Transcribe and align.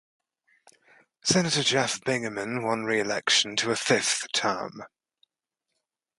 Senator 1.21 1.61
Jeff 1.61 1.99
Bingaman 2.03 2.63
won 2.65 2.85
re-election 2.85 3.55
to 3.57 3.69
a 3.69 3.75
fifth 3.75 4.25
term. 4.33 4.81